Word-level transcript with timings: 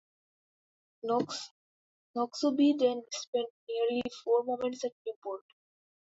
"Noxubee" 1.05 2.75
then 2.79 3.03
spent 3.13 3.49
nearly 3.69 4.01
four 4.23 4.43
months 4.45 4.83
at 4.83 4.93
Newport. 5.05 5.43